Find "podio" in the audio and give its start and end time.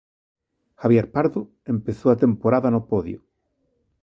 2.91-3.19